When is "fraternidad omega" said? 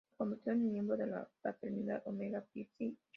1.43-2.41